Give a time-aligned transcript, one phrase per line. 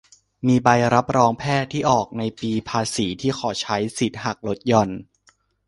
[0.47, 4.89] มีใบรับรองแพทย์ที่ออกในปีภาษีที่ขอใช้สิทธิ์หักลดหย่อน